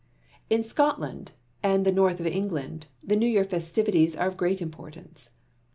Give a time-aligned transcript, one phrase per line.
[0.49, 5.29] In Scotland and the North of England the New Year festivities are of great importance.